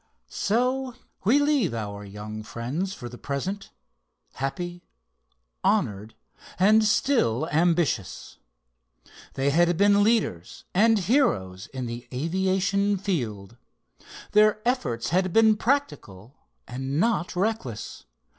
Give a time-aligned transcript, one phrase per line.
[0.29, 3.69] So we leave our young friends for the present,
[4.33, 4.83] happy,
[5.63, 6.15] honored
[6.57, 8.39] and still ambitious.
[9.35, 13.57] They had been leaders and heroes in the aviation field.
[14.31, 16.35] Their efforts had been practical
[16.67, 18.05] and not reckless.